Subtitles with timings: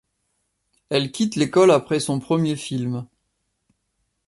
[0.89, 3.05] Elle quitte l'école après son premier film.